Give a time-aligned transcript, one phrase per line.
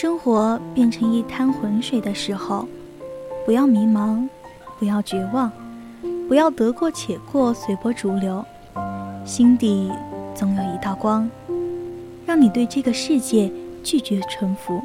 [0.00, 2.68] 生活变成一滩浑水的时候，
[3.44, 4.28] 不要迷茫，
[4.78, 5.50] 不要绝望，
[6.28, 8.44] 不要得过且过，随波逐流，
[9.24, 9.90] 心底
[10.36, 11.28] 总有一道光，
[12.24, 13.50] 让你对这个世界
[13.82, 14.80] 拒绝臣服。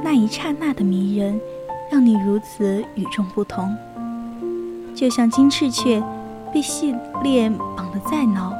[0.00, 1.40] 那一刹那的迷人，
[1.90, 3.68] 让你如此与众不同。
[4.94, 6.00] 就像金翅雀，
[6.54, 6.94] 被细
[7.24, 8.52] 链绑得再牢，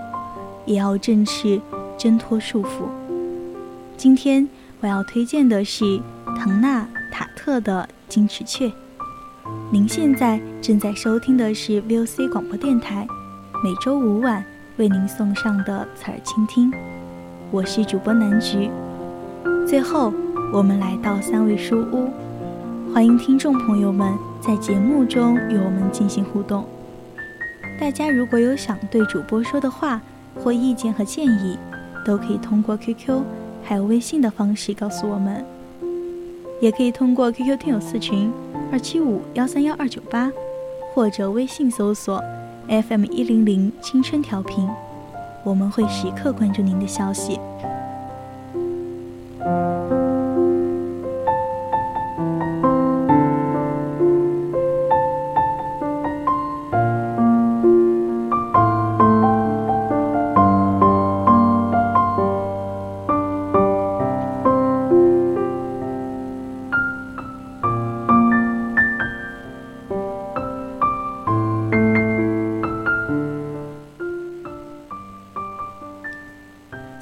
[0.66, 1.60] 也要振翅
[1.96, 2.88] 挣脱束缚。
[3.96, 4.48] 今天。
[4.82, 6.00] 我要推荐的是
[6.36, 8.66] 唐纳塔特的《金翅雀》。
[9.70, 13.06] 您现在正在收听的是 VOC 广播电台，
[13.62, 14.44] 每周五晚
[14.78, 16.72] 为您送上的侧耳倾听。
[17.52, 18.68] 我是主播南菊。
[19.68, 20.12] 最后，
[20.52, 22.10] 我们来到三味书屋，
[22.92, 26.66] 欢迎听众朋友们在节目中与我们进行互动。
[27.78, 30.00] 大家如果有想对主播说的话
[30.42, 31.56] 或意见和建议，
[32.04, 33.22] 都可以通过 QQ。
[33.64, 35.44] 还有微信的方式告诉我们，
[36.60, 38.30] 也可以通过 QQ 听友四群
[38.70, 40.30] 二七五幺三幺二九八，
[40.92, 42.22] 或者微信搜索
[42.68, 44.68] FM 一零零青春调频，
[45.44, 47.38] 我们会时刻关注您的消息。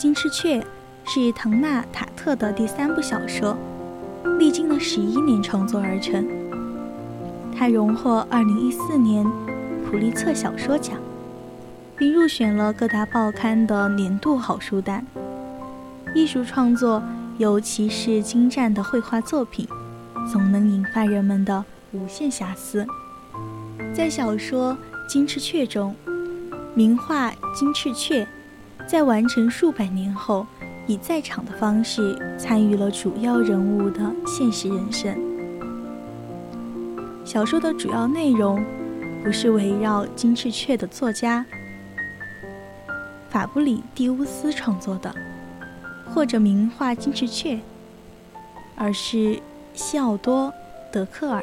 [0.01, 0.65] 金翅雀
[1.05, 3.55] 是唐纳塔特的第三部小说，
[4.39, 6.27] 历经了十一年创作而成。
[7.55, 9.23] 他荣获二零一四年
[9.85, 10.97] 普利策小说奖，
[11.99, 15.05] 并入选了各大报刊的年度好书单。
[16.15, 17.03] 艺术创作
[17.37, 19.69] 尤其是精湛的绘画作品，
[20.33, 21.63] 总能引发人们的
[21.93, 22.87] 无限遐思。
[23.95, 24.73] 在小说
[25.07, 25.95] 《金翅雀》中，
[26.73, 28.27] 名画金翅雀。
[28.91, 30.45] 在完成数百年后，
[30.89, 35.17] 以在场的方式参与了主要人物的现实人生。
[37.25, 38.61] 小说的主要内容
[39.23, 41.47] 不是围绕金翅雀的作家
[43.29, 45.15] 法布里蒂乌斯创作的，
[46.13, 47.55] 或者名画《金翅雀》，
[48.75, 49.39] 而是
[49.73, 50.49] 西奥多·
[50.93, 51.41] 德克尔。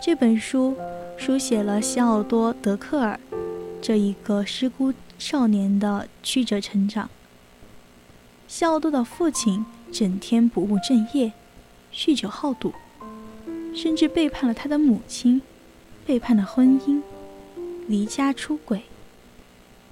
[0.00, 0.76] 这本书
[1.16, 3.18] 书写了西奥多·德克尔
[3.82, 4.94] 这一个失孤。
[5.18, 7.08] 少年的曲折成长。
[8.48, 11.32] 西奥多的父亲整天不务正业，
[11.94, 12.72] 酗酒好赌，
[13.72, 15.40] 甚至背叛了他的母亲，
[16.04, 17.00] 背叛了婚姻，
[17.86, 18.82] 离家出轨。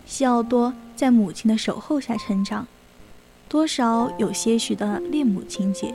[0.04, 2.66] 西奥多在母亲的守候下成长，
[3.48, 5.94] 多少有些许的恋母情节。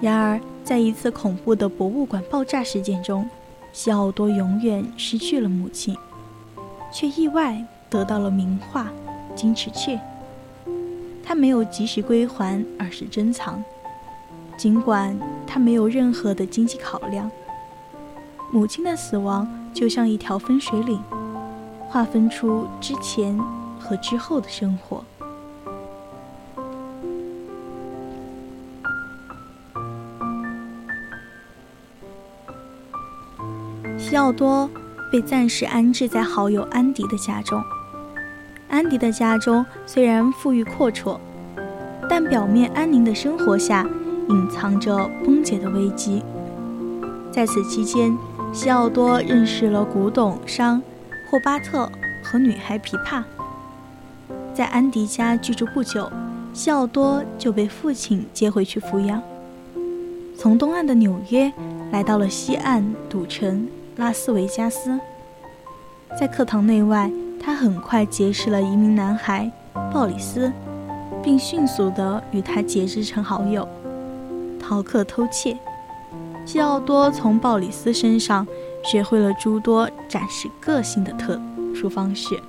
[0.00, 3.28] 然而，在一次恐怖的博物馆爆炸事件中，
[3.74, 5.94] 西奥多永远失去了母亲，
[6.92, 7.64] 却意外。
[7.90, 8.84] 得到了名画
[9.34, 9.96] 《金翅雀》，
[11.22, 13.62] 他没有及时归还，而是珍藏。
[14.56, 15.14] 尽管
[15.46, 17.30] 他没有任何的经济考量，
[18.50, 20.98] 母亲的死亡就像一条分水岭，
[21.86, 23.38] 划分出之前
[23.78, 25.04] 和之后的生活。
[33.98, 34.66] 西奥多
[35.12, 37.62] 被暂时安置在好友安迪的家中。
[38.70, 41.18] 安迪的家中虽然富裕阔绰，
[42.08, 43.86] 但表面安宁的生活下
[44.30, 46.22] 隐藏着崩解的危机。
[47.30, 48.16] 在此期间，
[48.54, 50.82] 西奥多认识了古董商
[51.30, 51.92] 霍巴特
[52.22, 53.22] 和女孩皮帕。
[54.54, 56.10] 在安迪家居住不久，
[56.54, 59.22] 西奥多就被父亲接回去抚养。
[60.38, 61.52] 从东岸的纽约
[61.90, 64.98] 来到了西岸赌城拉斯维加斯，
[66.18, 67.10] 在课堂内外。
[67.44, 69.50] 他很快结识了一名男孩
[69.92, 70.52] 鲍里斯，
[71.24, 73.66] 并迅速地与他结识成好友，
[74.60, 75.58] 逃课偷窃。
[76.46, 78.46] 西奥多从鲍里斯身上
[78.84, 81.40] 学会了诸多展示个性的特
[81.74, 82.40] 殊方式。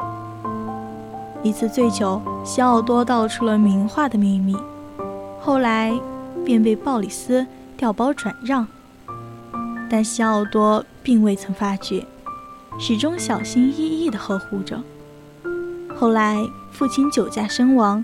[1.42, 4.56] 一次醉酒，西奥多道出了名画的秘密，
[5.42, 5.92] 后来
[6.46, 7.44] 便被鲍里斯
[7.76, 8.68] 调包转让，
[9.90, 12.06] 但西奥多并未曾发觉，
[12.80, 14.82] 始终小心翼翼地呵护着。
[15.96, 18.04] 后来父亲酒驾身亡，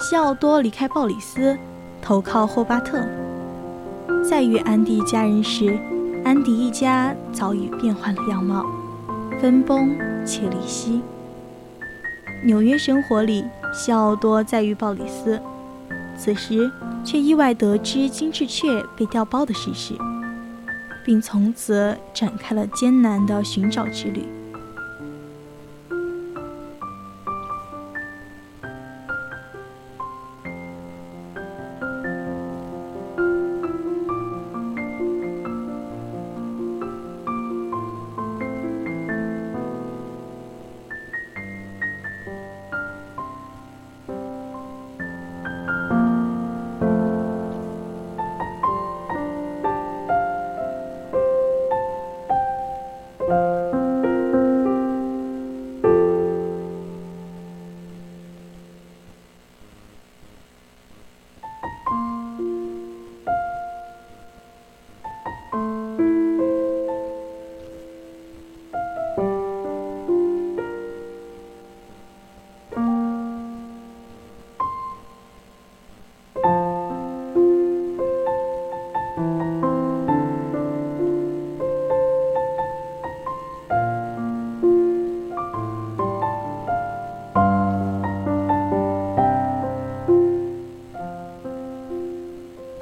[0.00, 1.56] 西奥多离开鲍里斯，
[2.02, 3.06] 投靠霍巴特。
[4.28, 5.78] 再遇安迪家人时，
[6.24, 8.66] 安迪一家早已变换了样貌，
[9.40, 9.96] 分崩
[10.26, 11.00] 且离析。
[12.44, 15.40] 纽约生活里，西奥多再遇鲍里斯，
[16.16, 16.70] 此时
[17.04, 19.94] 却意外得知金翅雀被调包的事实，
[21.10, 24.39] 并从此展开了艰难的寻找之旅。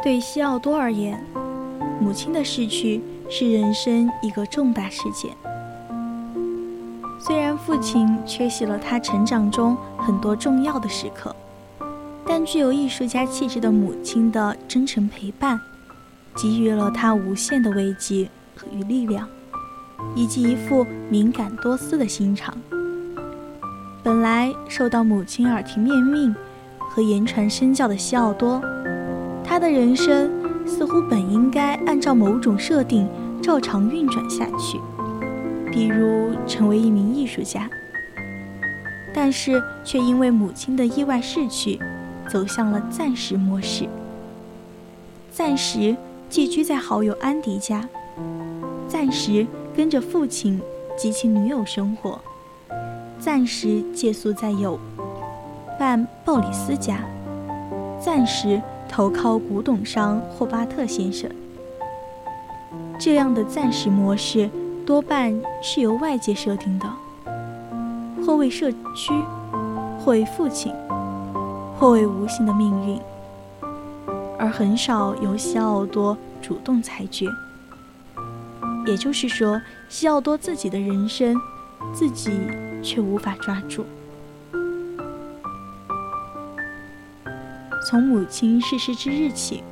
[0.08, 1.22] 对西奥多而言，
[2.00, 5.37] 母亲的逝去是人生一个重大事件。
[7.20, 11.37] 虽然父亲缺席了他成长中很多重要的时刻，
[12.25, 15.60] 但具有艺术家气质的母亲的真诚陪伴，
[16.34, 18.31] 给予了他无限的慰藉
[18.72, 19.28] 与力量，
[20.14, 22.56] 以及一副敏感多思的心肠。
[24.02, 26.34] 本来受到母亲耳提面命
[26.78, 28.58] 和言传身教的西奥多。
[29.49, 30.31] 他的人生
[30.67, 33.09] 似乎本应该按照某种设定
[33.43, 34.79] 照常运转下去，
[35.73, 37.67] 比如成为一名艺术家。
[39.15, 41.81] 但是却因为母亲的意外逝去，
[42.29, 43.89] 走向了暂时模式。
[45.33, 45.97] 暂时
[46.29, 47.89] 寄居在好友安迪家，
[48.87, 50.61] 暂时跟着父亲
[50.94, 52.21] 及其女友生活，
[53.19, 54.79] 暂时借宿在友
[55.79, 56.99] 伴鲍里斯家，
[57.99, 58.61] 暂时。
[58.88, 61.31] 投靠古董商霍巴特先生，
[62.99, 64.50] 这样的暂时模式
[64.85, 66.90] 多半是由外界设定的，
[68.25, 69.12] 或为社区，
[70.00, 70.75] 或为父亲，
[71.79, 73.00] 或为无形的命运，
[74.38, 77.26] 而很少由西奥多主动裁决。
[78.87, 81.37] 也就是说，西奥多自己的人生，
[81.93, 82.32] 自己
[82.82, 83.84] 却无法抓住。
[87.87, 89.63] 从母亲逝世之日起，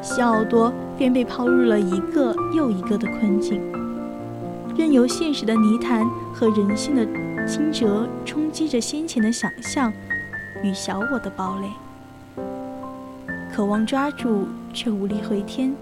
[0.00, 3.60] 西奥多便被抛入了一个又一个的困境，
[4.76, 7.06] 任由现实的泥潭和人性的
[7.46, 9.92] 清折冲击着先前的想象
[10.62, 12.42] 与小我的堡垒，
[13.54, 15.74] 渴望抓住却无力回天，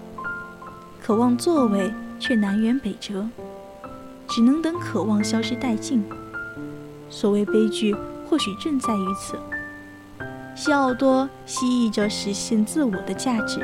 [1.01, 3.25] 渴望作为却南辕北辙，
[4.27, 6.03] 只能等渴望消失殆尽。
[7.09, 7.95] 所谓悲剧，
[8.29, 9.37] 或许正在于此。
[10.55, 13.59] 西奥多希冀着实现自我的价值，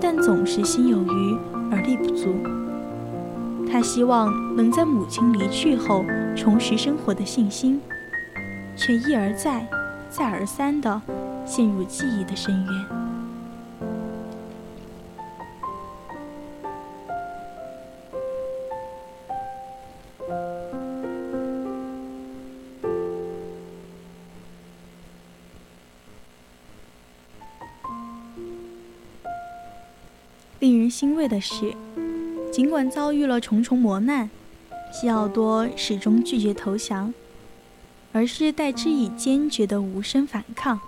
[0.00, 1.38] 但总是心有余
[1.70, 2.36] 而力不足。
[3.70, 6.04] 他希望能在母亲离去后
[6.36, 7.80] 重拾生活的信心，
[8.76, 9.66] 却一而再、
[10.10, 11.00] 再而三地
[11.44, 12.86] 陷入记忆的深渊。
[31.28, 31.74] 的是，
[32.52, 34.30] 尽管遭遇了重重磨难，
[34.92, 37.12] 西奥多始终拒绝投降，
[38.12, 40.80] 而是代之以坚决的无声反抗，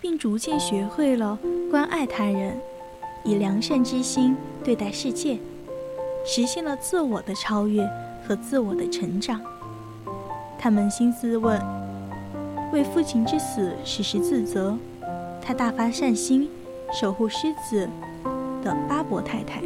[0.00, 1.38] 并逐渐学会了
[1.70, 2.58] 关爱他人，
[3.24, 5.38] 以良善之心对待世界，
[6.24, 7.88] 实现了自我的超越
[8.26, 9.40] 和自我的成长。
[10.58, 11.60] 他扪心自问，
[12.72, 14.76] 为父亲之死时时自责，
[15.40, 16.48] 他大发善心，
[16.92, 17.88] 守护狮子。
[18.66, 19.62] 的巴伯太太，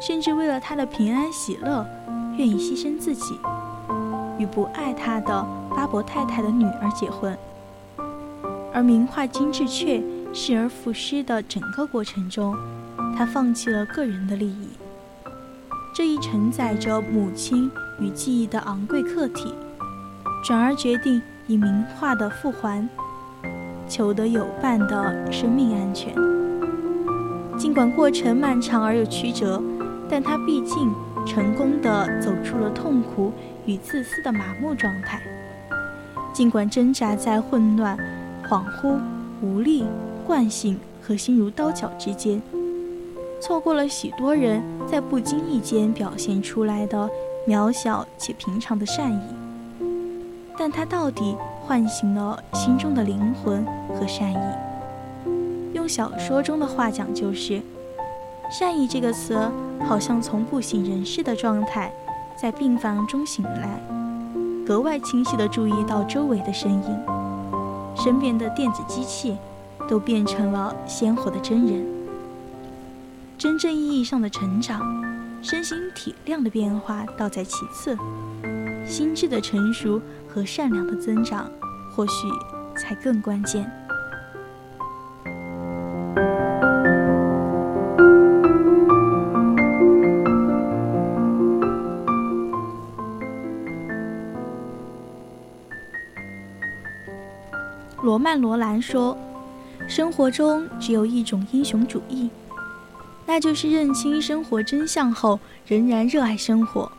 [0.00, 1.86] 甚至为了他的平安喜乐，
[2.36, 3.38] 愿意牺牲自己，
[4.36, 7.38] 与不爱他的巴伯太太的女儿结婚。
[8.72, 12.56] 而名画金智雀失而复失的整个过程中，
[13.16, 14.70] 他放弃了个人的利益，
[15.94, 17.70] 这一承载着母亲
[18.00, 19.54] 与记忆的昂贵客体，
[20.42, 22.88] 转而决定以名画的复还，
[23.88, 26.12] 求得有伴的生命安全。
[27.56, 29.62] 尽管过程漫长而又曲折，
[30.08, 30.92] 但他毕竟
[31.26, 33.32] 成功的走出了痛苦
[33.66, 35.20] 与自私的麻木状态。
[36.32, 37.98] 尽管挣扎在混乱。
[38.46, 38.98] 恍惚、
[39.40, 39.86] 无力、
[40.26, 42.42] 惯性和心如刀绞之间，
[43.40, 47.08] 错过了许多人在不经意间表现出来的
[47.48, 49.20] 渺小且平常的善意，
[50.58, 54.63] 但他到底唤醒了心中的灵魂和善意。
[55.84, 57.60] 用小说中的话讲，就是
[58.50, 59.38] “善意”这个词，
[59.86, 61.92] 好像从不省人事的状态，
[62.40, 63.78] 在病房中醒来，
[64.66, 66.98] 格外清晰地注意到周围的声音。
[67.94, 69.36] 身边的电子机器
[69.86, 71.84] 都变成了鲜活的真人。
[73.36, 74.80] 真正意义上的成长，
[75.42, 77.94] 身心体量的变化倒在其次，
[78.86, 81.46] 心智的成熟和善良的增长，
[81.94, 82.26] 或许
[82.74, 83.70] 才更关键。
[98.14, 99.18] 罗曼·罗兰说
[99.90, 102.30] ：“生活中只有一种英雄主义，
[103.26, 106.92] 那就是认清生活真相后仍然热爱生活。”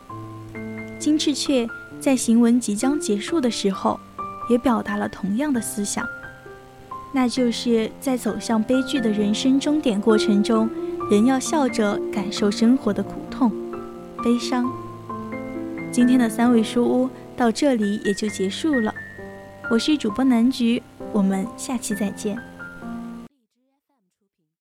[1.00, 1.66] 金翅雀
[1.98, 3.98] 在行文即将结束的时候，
[4.50, 6.06] 也表达了同样的思想，
[7.14, 10.68] 那就是在走向悲剧的人生终点过程中，
[11.10, 13.50] 仍要笑着感受生活的苦痛、
[14.22, 14.70] 悲伤。
[15.90, 18.92] 今天的三味书屋到这里也就结束了，
[19.70, 20.82] 我是主播南菊。
[21.12, 22.55] 我们下期再见。